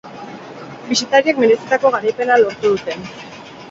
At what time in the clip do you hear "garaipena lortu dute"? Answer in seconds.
1.99-3.03